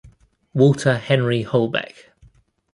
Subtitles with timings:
[0.55, 2.07] Walter Henry Holbech.